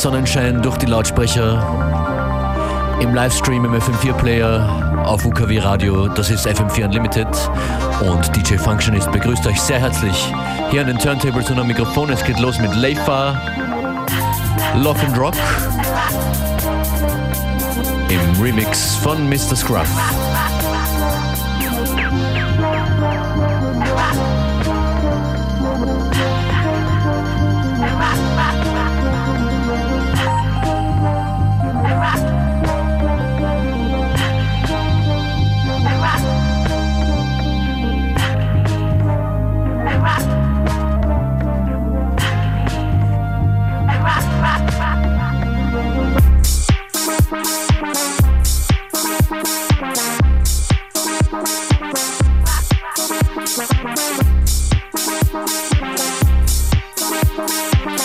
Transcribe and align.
Sonnenschein 0.00 0.62
durch 0.62 0.78
die 0.78 0.86
Lautsprecher. 0.86 1.62
Im 3.02 3.14
Livestream 3.14 3.66
im 3.66 3.74
FM4-Player 3.74 5.02
auf 5.04 5.26
UKW 5.26 5.58
Radio, 5.58 6.08
das 6.08 6.30
ist 6.30 6.46
FM4 6.46 6.86
Unlimited. 6.86 7.28
Und 8.00 8.34
DJ 8.34 8.56
Functionist 8.56 9.12
begrüßt 9.12 9.46
euch 9.46 9.60
sehr 9.60 9.78
herzlich 9.78 10.32
hier 10.70 10.80
an 10.80 10.86
den 10.86 10.98
Turntables 10.98 11.50
und 11.50 11.58
am 11.58 11.66
Mikrofon. 11.66 12.08
Es 12.08 12.24
geht 12.24 12.38
los 12.40 12.58
mit 12.58 12.74
Leifa, 12.76 13.38
Lock 14.76 14.96
and 15.04 15.18
Rock 15.18 15.34
im 18.08 18.42
Remix 18.42 18.96
von 18.96 19.28
Mr. 19.28 19.54
Scruff. 19.54 20.29
Thank 57.82 57.99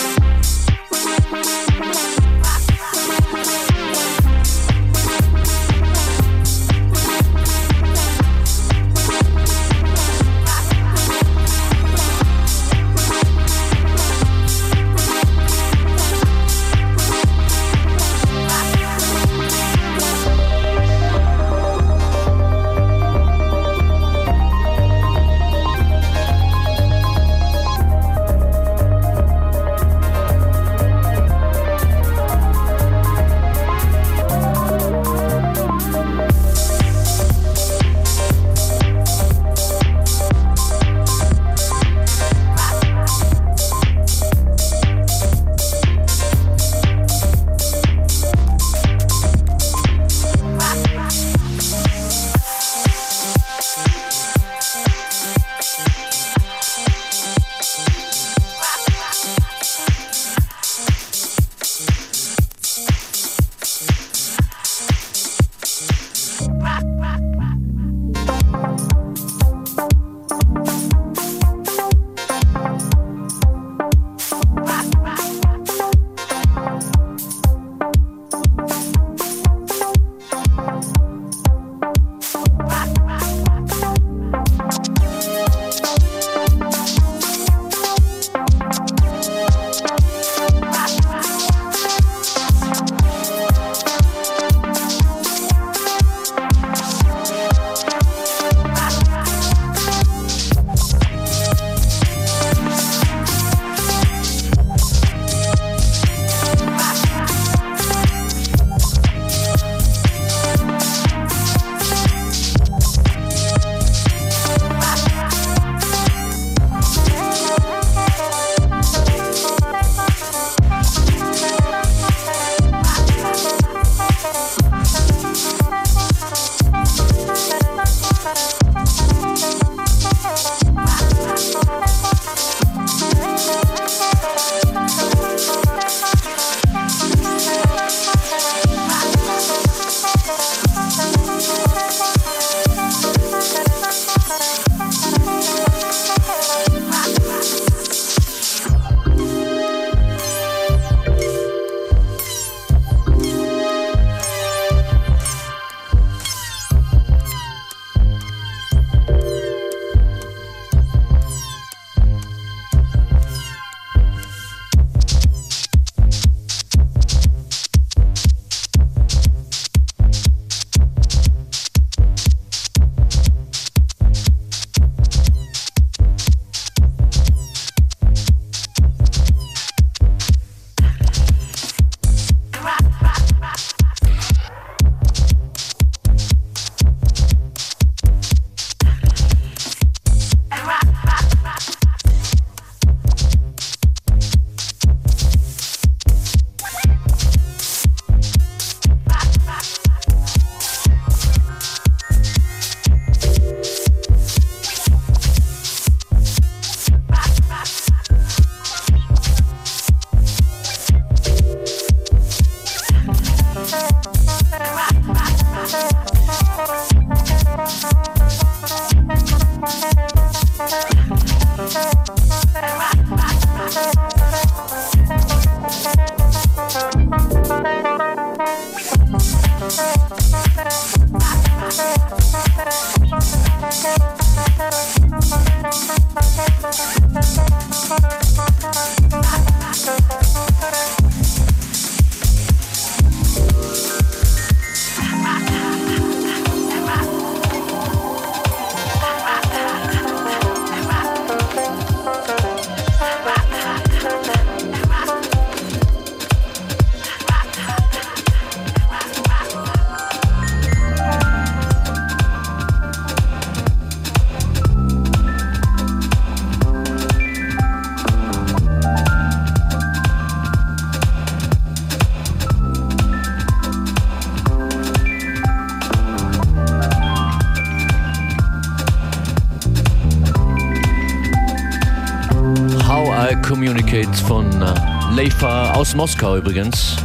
Leifa 285.25 285.71
aus 285.71 285.95
Moskau 285.95 286.37
übrigens. 286.37 286.97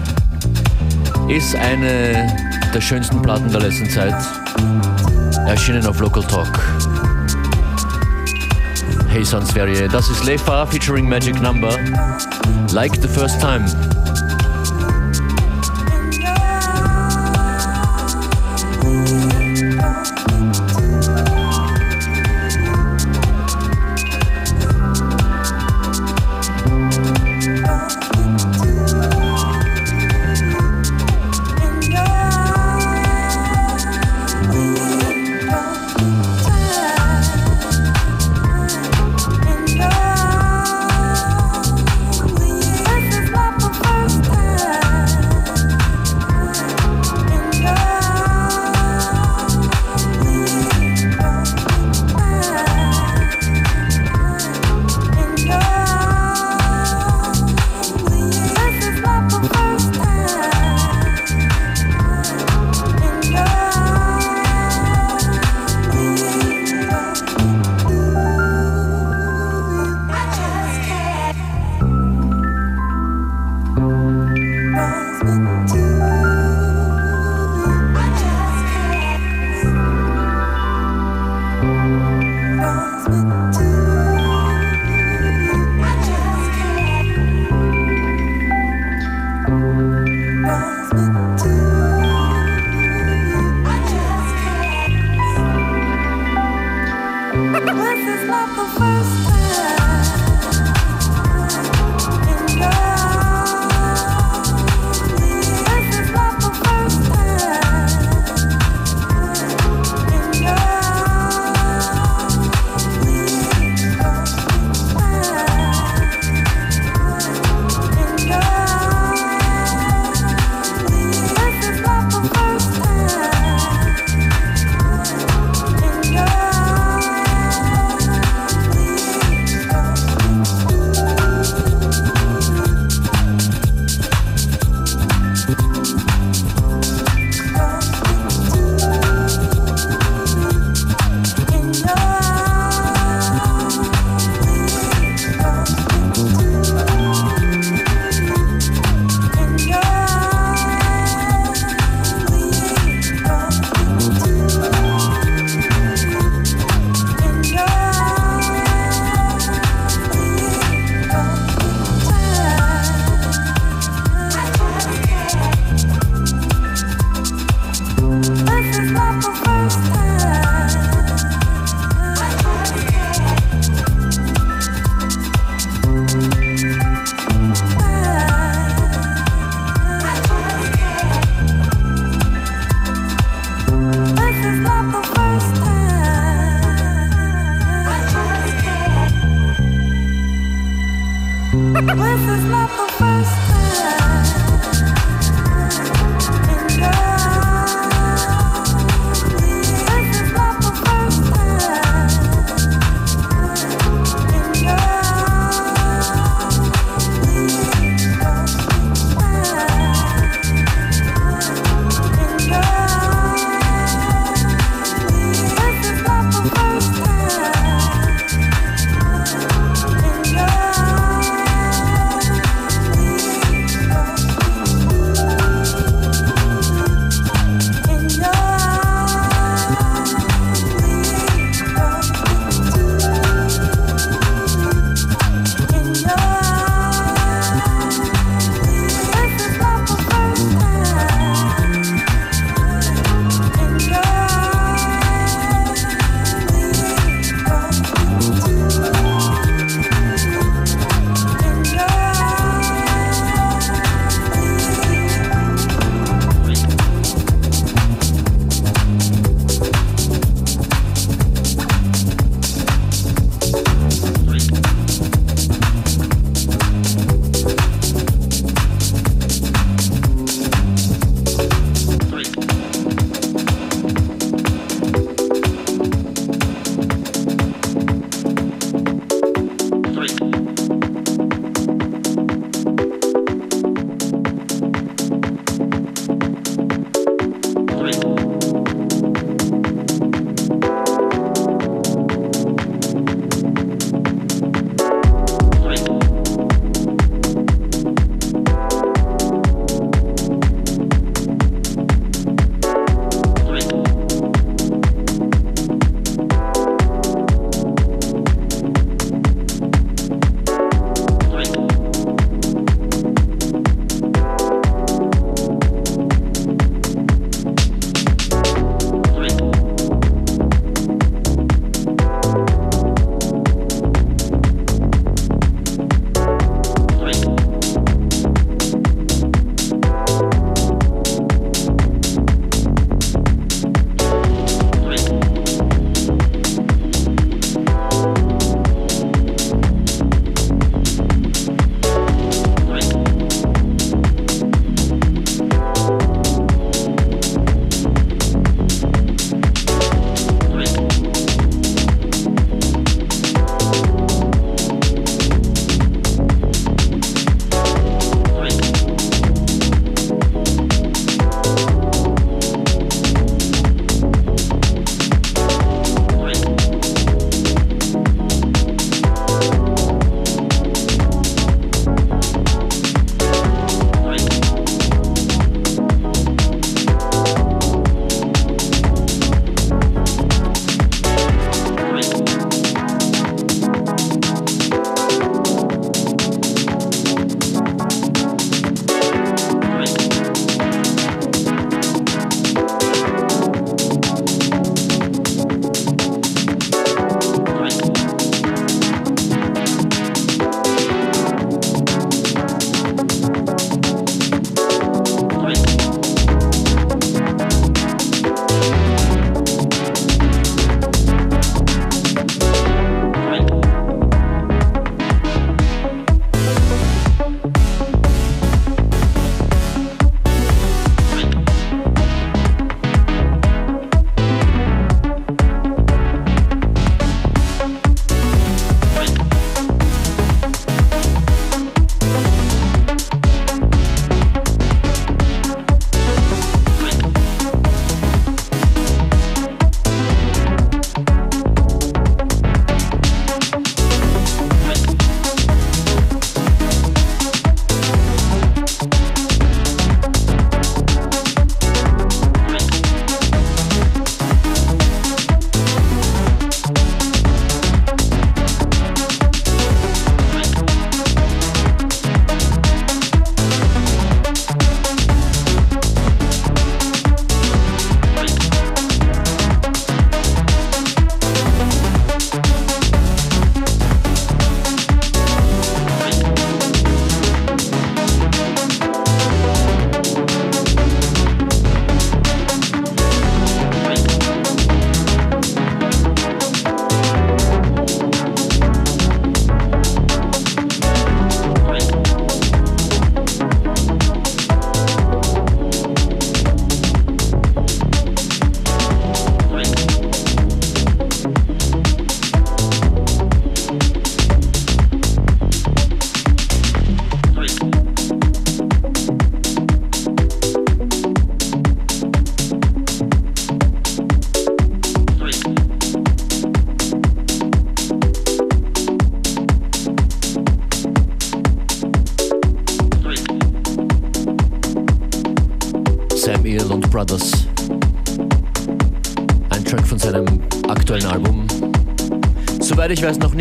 Ist 1.29 1.57
eine 1.57 2.31
der 2.75 2.81
schönsten 2.83 3.23
Platten 3.23 3.51
der 3.51 3.63
letzten 3.63 3.89
Zeit. 3.89 4.15
Erschienen 5.47 5.87
auf 5.87 5.99
Local 6.01 6.23
Talk. 6.25 6.61
Hey 9.09 9.25
Sansverje, 9.25 9.89
das 9.89 10.11
ist 10.11 10.23
Leifa 10.27 10.67
featuring 10.67 11.09
Magic 11.09 11.41
Number. 11.41 11.75
Like 12.75 12.95
the 13.01 13.09
first 13.09 13.41
time. 13.41 13.65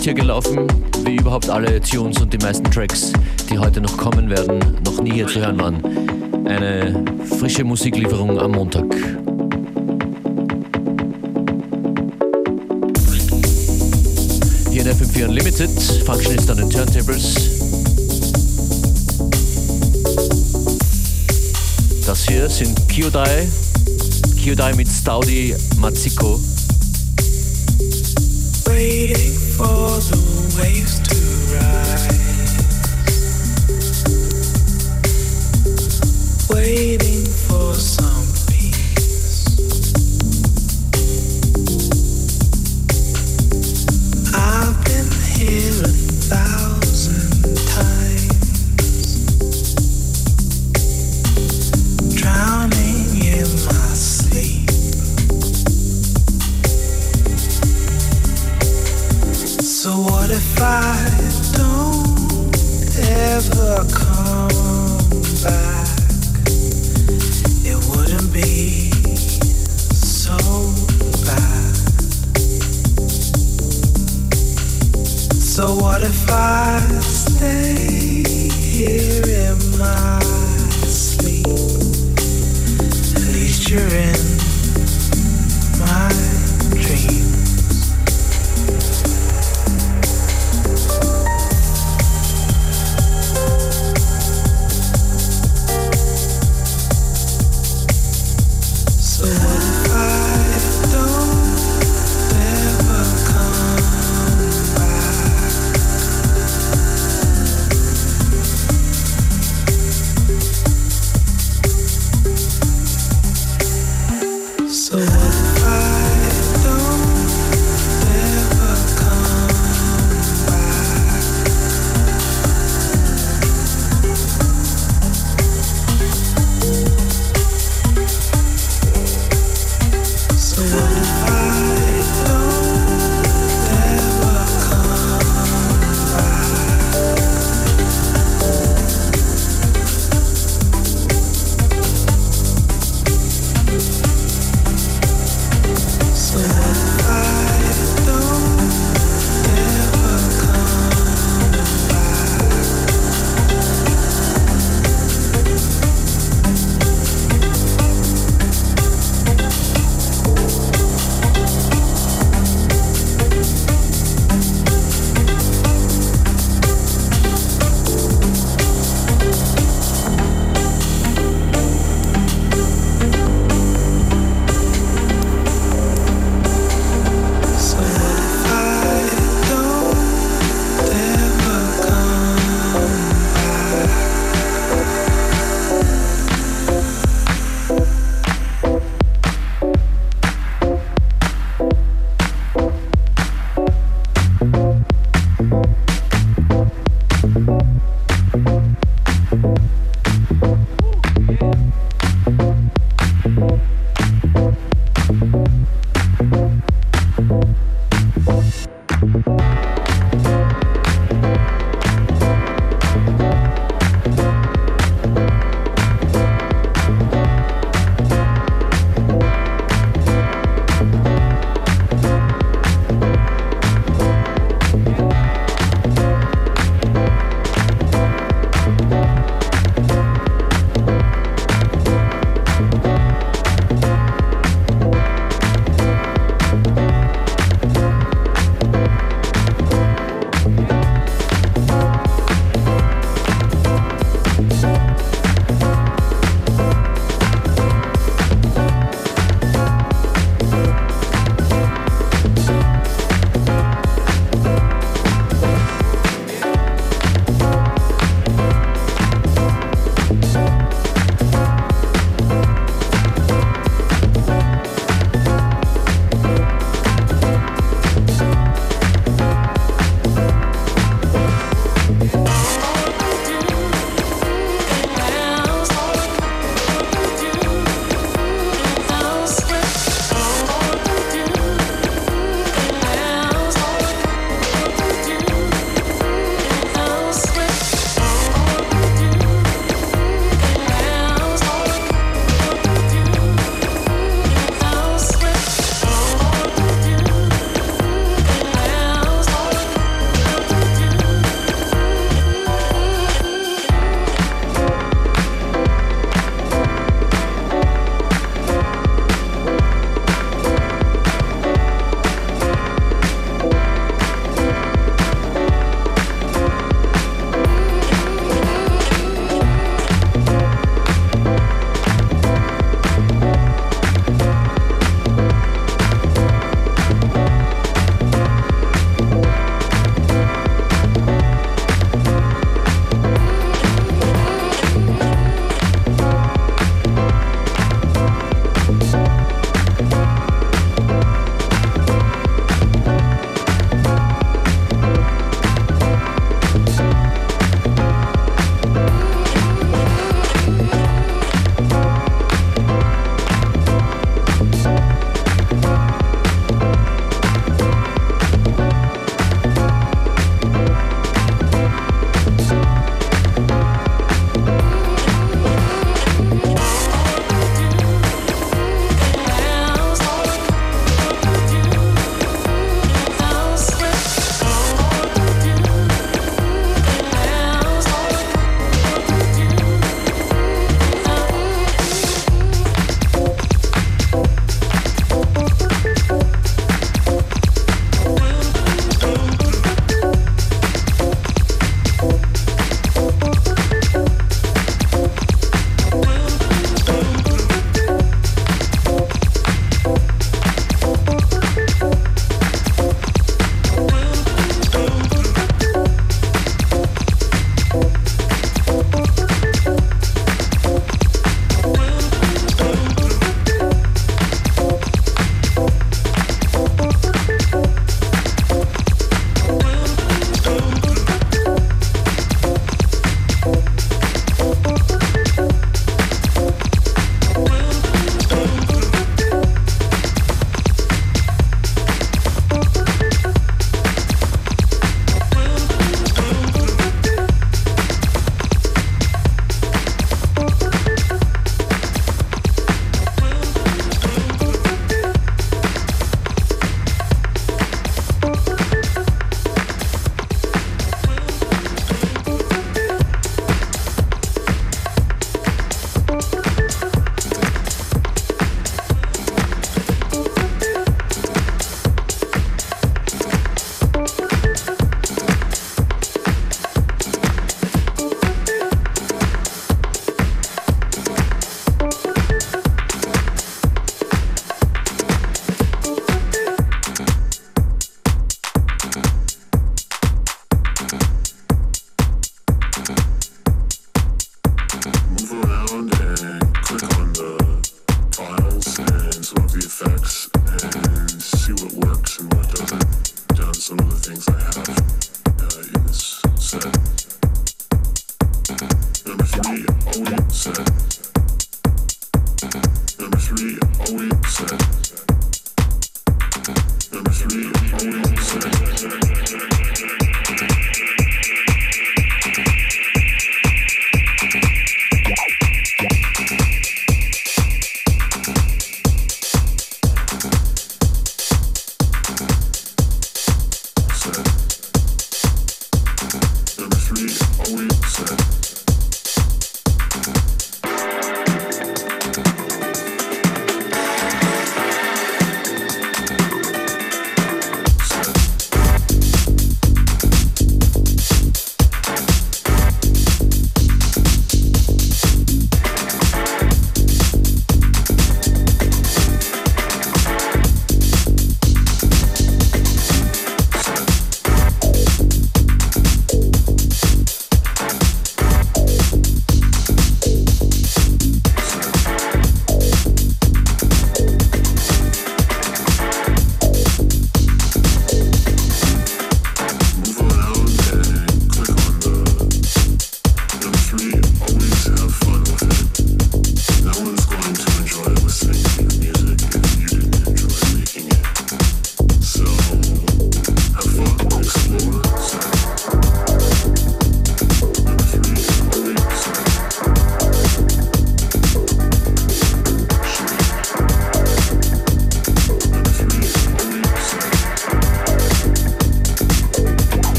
Nicht 0.00 0.04
hier 0.06 0.14
gelaufen, 0.14 0.66
wie 1.04 1.16
überhaupt 1.16 1.50
alle 1.50 1.78
Tunes 1.78 2.18
und 2.22 2.32
die 2.32 2.38
meisten 2.38 2.64
Tracks, 2.70 3.12
die 3.50 3.58
heute 3.58 3.82
noch 3.82 3.98
kommen 3.98 4.30
werden, 4.30 4.58
noch 4.82 5.02
nie 5.02 5.12
hier 5.12 5.26
zu 5.26 5.40
hören 5.40 5.60
waren. 5.60 6.46
Eine 6.46 7.04
frische 7.38 7.64
Musiklieferung 7.64 8.40
am 8.40 8.52
Montag. 8.52 8.86
Hier 14.70 14.86
in 14.86 14.88
FM4 14.88 15.28
Unlimited, 15.28 15.70
Functionist 16.06 16.50
an 16.50 16.56
den 16.56 16.70
Turntables. 16.70 17.34
Das 22.06 22.26
hier 22.26 22.48
sind 22.48 22.88
Kyodai, 22.88 23.46
Kyodai 24.42 24.72
mit 24.72 24.88
Staudi 24.88 25.54
Matsiko. 25.78 26.40
Waiting 28.82 29.36
for 29.58 30.00
the 30.08 30.16
waves 30.56 31.00
to 31.00 31.16
rise. 31.54 32.56
Waiting 36.48 37.26
for 37.26 37.74
some 37.74 38.24
peace. 38.48 39.44
I've 44.34 44.82
been 44.86 45.10
here 45.36 45.82
a 45.84 45.92
thousand 46.30 46.69
so 69.96 70.36
bad. 71.24 71.74
So 75.40 75.74
what 75.76 76.02
if 76.02 76.30
I 76.30 76.89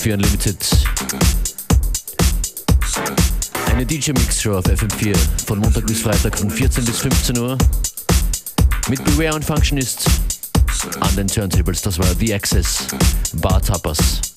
FM4 0.00 0.14
Unlimited. 0.14 0.56
Eine 3.66 3.84
DJ-Mix-Show 3.84 4.56
auf 4.56 4.64
FM4 4.64 5.14
von 5.46 5.58
Montag 5.58 5.86
bis 5.86 6.00
Freitag 6.00 6.38
von 6.38 6.50
14 6.50 6.84
bis 6.86 7.00
15 7.00 7.38
Uhr. 7.38 7.58
Mit 8.88 9.04
Beware 9.04 9.34
und 9.34 9.44
Functionist 9.44 10.06
an 11.00 11.16
den 11.16 11.26
Turntables, 11.26 11.82
das 11.82 11.98
war 11.98 12.06
The 12.18 12.32
Access, 12.32 12.86
Bar 13.34 13.60
Tapas. 13.60 14.29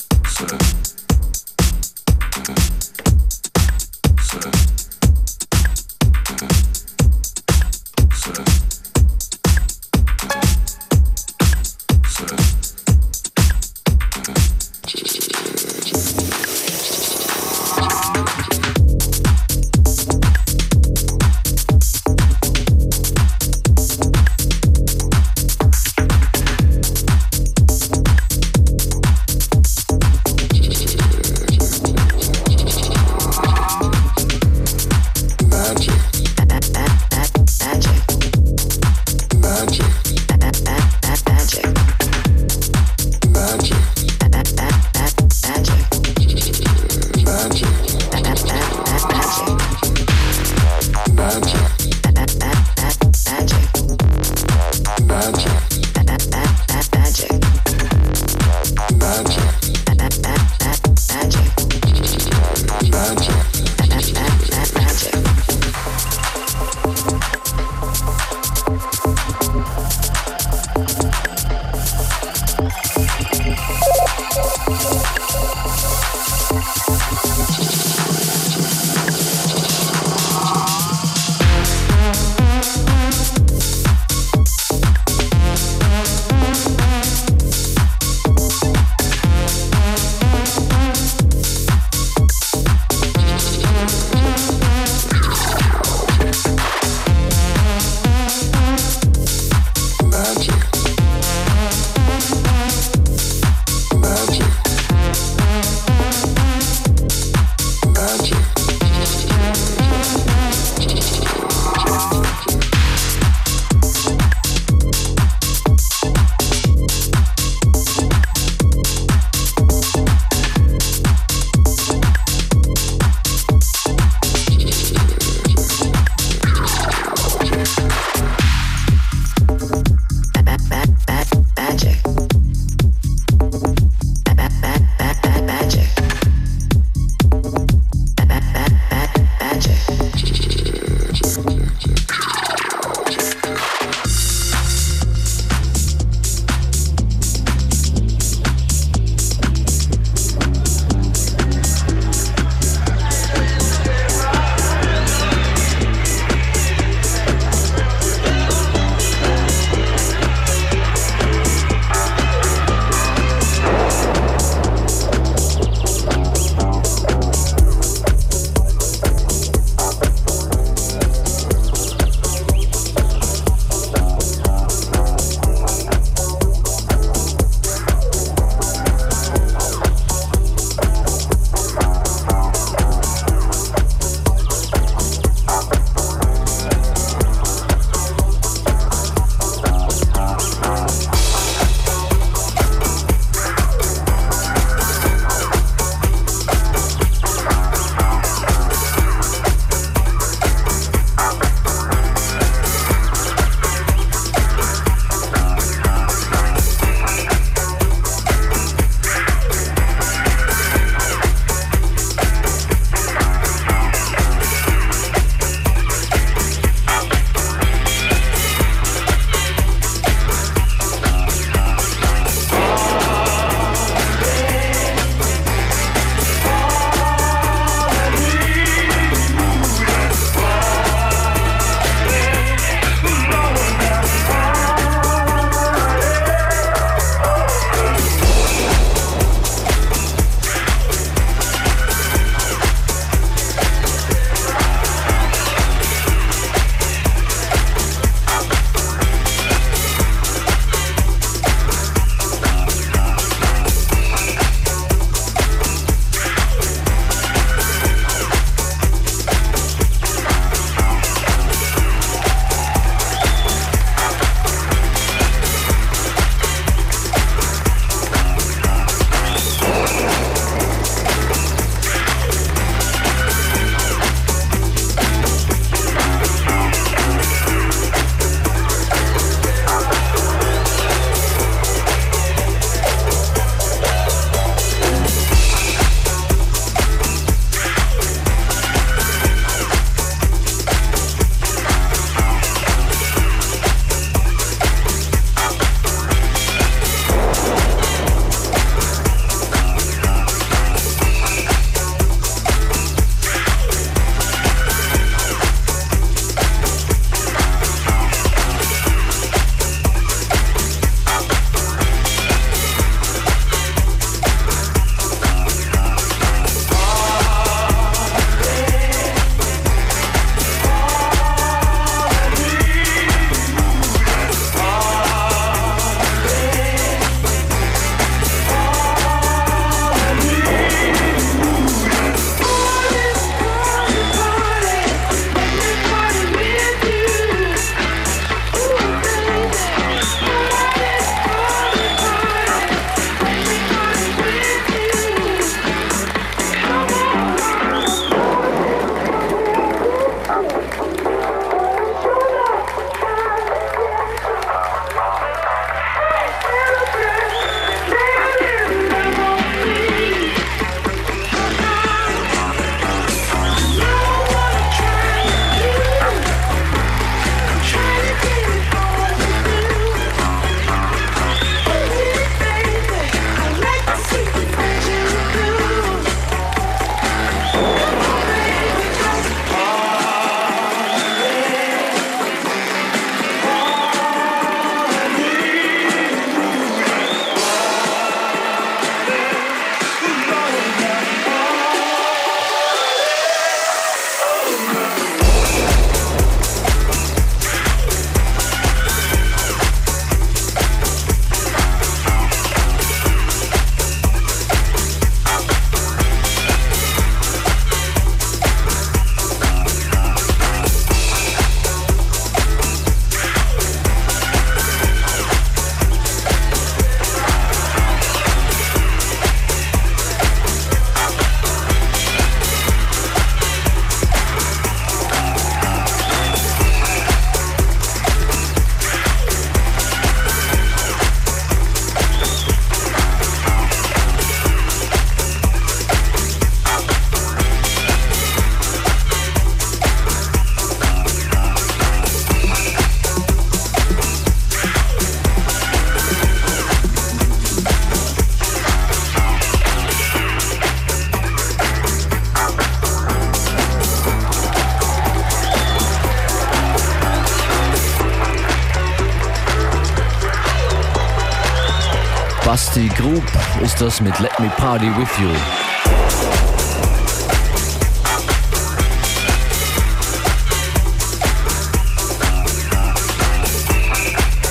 Basti 462.74 462.90
Group 462.98 463.24
ist 463.62 463.80
das 463.80 464.02
mit 464.02 464.18
Let 464.20 464.32
Me 464.40 464.50
Party 464.58 464.88
With 464.98 465.08
You. 465.20 465.30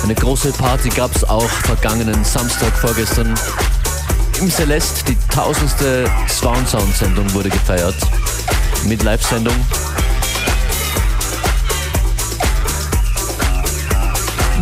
Eine 0.05 0.15
große 0.15 0.53
Party 0.53 0.89
gab 0.91 1.13
es 1.17 1.25
auch 1.25 1.49
vergangenen 1.49 2.23
Samstag 2.23 2.73
vorgestern. 2.79 3.35
Im 4.39 4.49
Celeste 4.49 5.05
die 5.05 5.19
tausendste 5.29 6.09
Swan 6.29 6.65
Sound 6.65 6.95
Sendung 6.95 7.35
wurde 7.35 7.51
gefeiert. 7.51 7.97
Mit 8.85 9.03
Live-Sendung. 9.03 9.57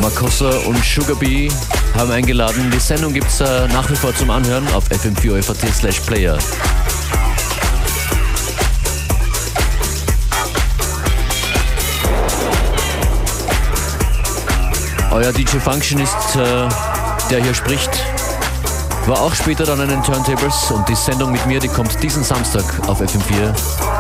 Makossa 0.00 0.48
und 0.66 0.82
Sugar 0.82 1.16
Bee 1.16 1.50
haben 1.94 2.10
eingeladen. 2.10 2.70
Die 2.70 2.78
Sendung 2.78 3.12
gibt 3.12 3.28
es 3.28 3.40
äh, 3.40 3.68
nach 3.68 3.88
wie 3.90 3.96
vor 3.96 4.14
zum 4.14 4.30
Anhören 4.30 4.66
auf 4.74 4.88
fm4 4.90 5.72
slash 5.72 6.00
player. 6.00 6.38
Euer 15.10 15.32
DJ 15.32 15.58
Functionist, 15.58 16.36
äh, 16.36 16.68
der 17.30 17.42
hier 17.42 17.54
spricht, 17.54 17.90
war 19.06 19.20
auch 19.20 19.34
später 19.34 19.64
dann 19.66 19.80
an 19.80 19.88
den 19.88 20.02
Turntables 20.02 20.70
und 20.70 20.88
die 20.88 20.94
Sendung 20.94 21.32
mit 21.32 21.44
mir, 21.46 21.58
die 21.58 21.68
kommt 21.68 22.00
diesen 22.02 22.22
Samstag 22.22 22.64
auf 22.86 23.00
FM4. 23.00 23.52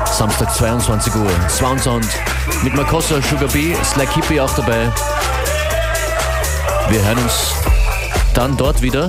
Samstag 0.06 0.54
22 0.54 1.14
Uhr. 1.16 1.30
Swan 1.48 1.78
Sound 1.78 2.06
mit 2.62 2.74
Makossa, 2.74 3.20
Sugar 3.22 3.48
Bee, 3.48 3.76
Slack 3.84 4.12
Hippie 4.14 4.40
auch 4.40 4.54
dabei. 4.54 4.88
Wir 6.90 7.04
hören 7.04 7.18
uns 7.18 7.54
dann 8.34 8.56
dort 8.56 8.82
wieder. 8.82 9.04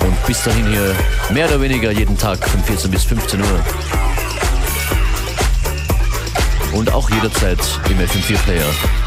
Und 0.00 0.26
bis 0.26 0.42
dahin 0.42 0.66
hier 0.66 0.94
mehr 1.30 1.48
oder 1.48 1.60
weniger 1.60 1.90
jeden 1.90 2.16
Tag 2.16 2.46
von 2.48 2.62
14 2.62 2.90
bis 2.90 3.04
15 3.04 3.40
Uhr. 3.40 3.64
Und 6.72 6.92
auch 6.92 7.10
jederzeit 7.10 7.58
im 7.88 7.98
FM4-Player. 7.98 8.64
Salam, 8.64 8.99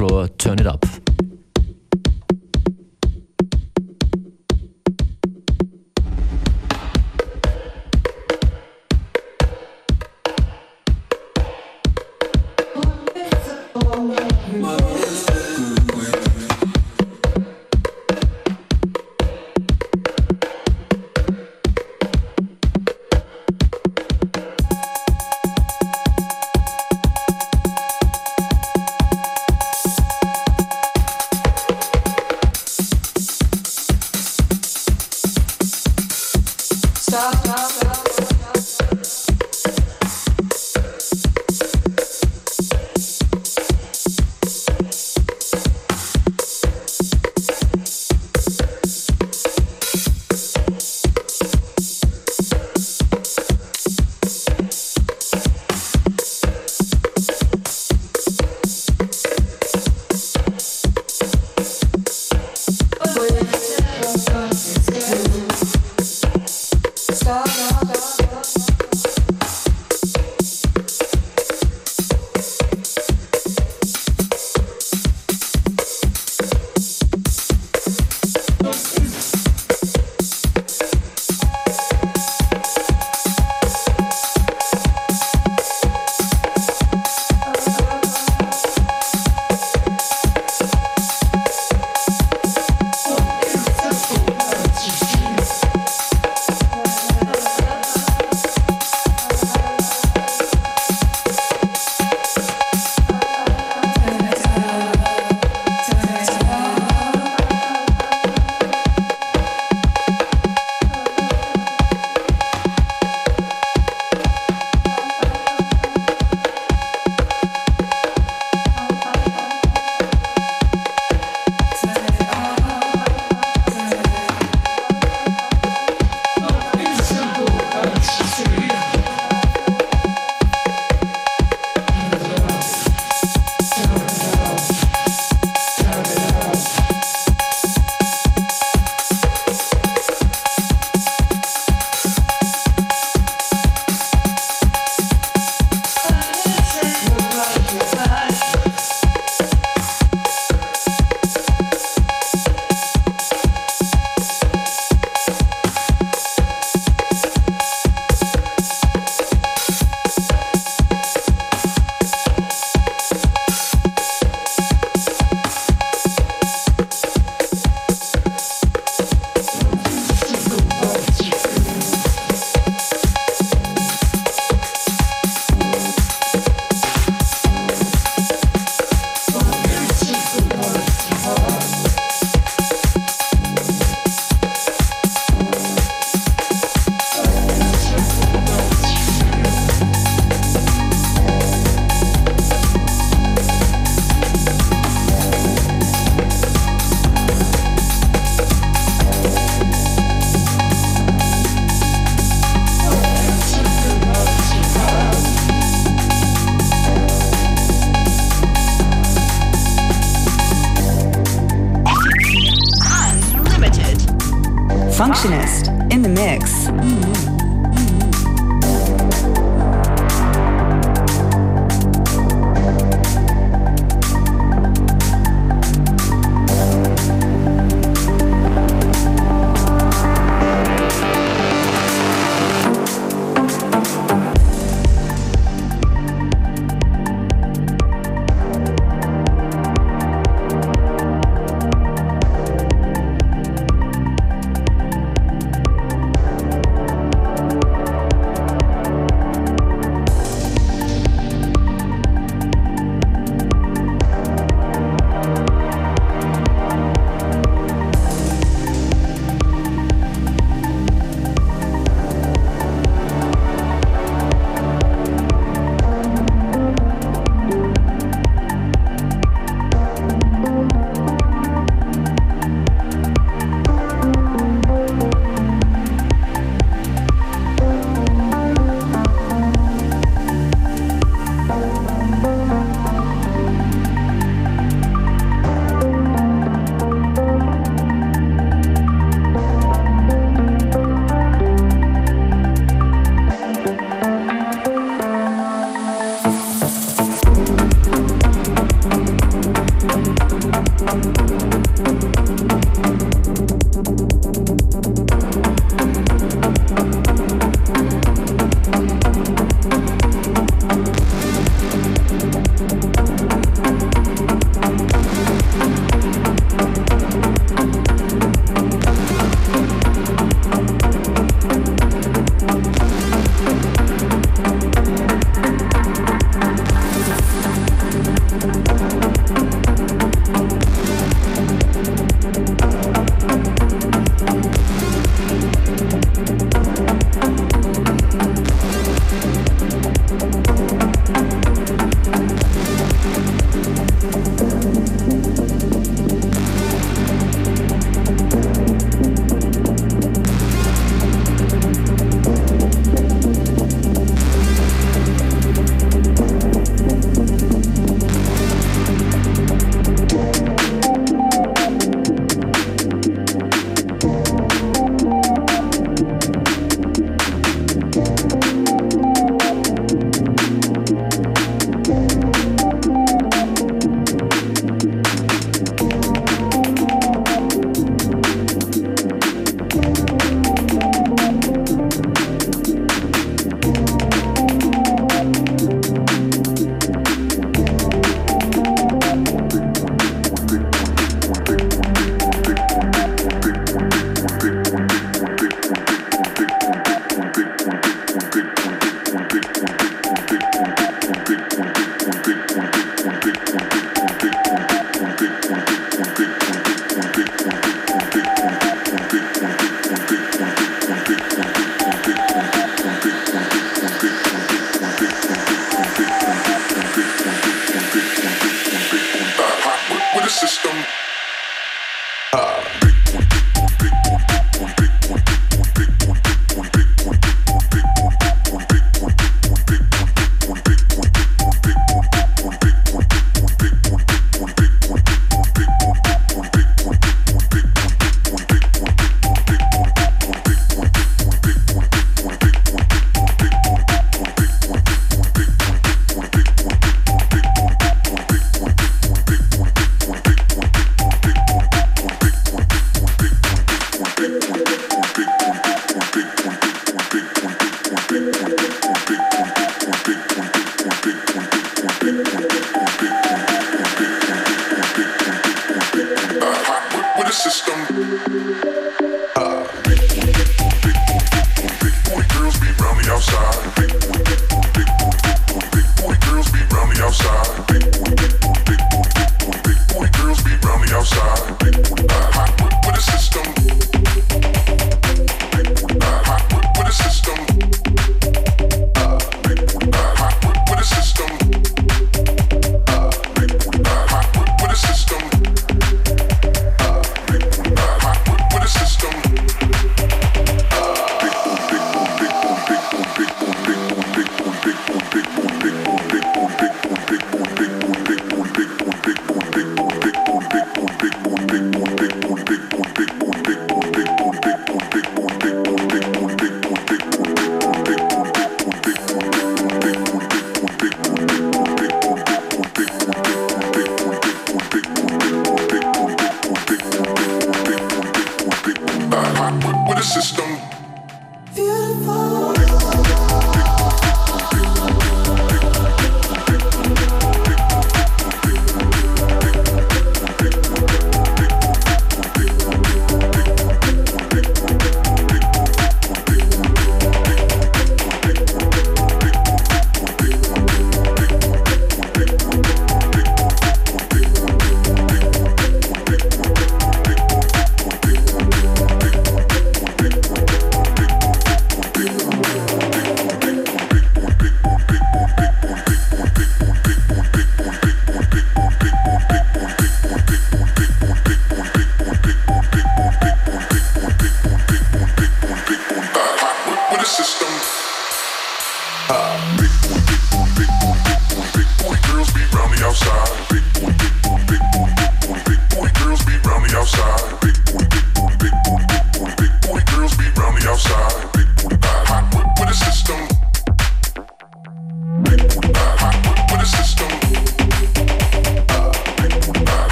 Floor, 0.00 0.28
Turn 0.38 0.58
It 0.58 0.66
Up. 0.66 0.99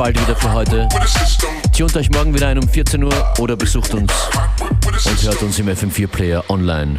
Bald 0.00 0.18
wieder 0.18 0.34
für 0.34 0.50
heute. 0.54 0.88
Tunt 1.76 1.94
euch 1.94 2.08
morgen 2.08 2.32
wieder 2.32 2.48
ein 2.48 2.56
um 2.56 2.66
14 2.66 3.04
Uhr 3.04 3.34
oder 3.38 3.54
besucht 3.54 3.92
uns 3.92 4.10
und 5.04 5.22
hört 5.22 5.42
uns 5.42 5.58
im 5.58 5.68
FM4 5.68 6.06
Player 6.06 6.42
online. 6.48 6.98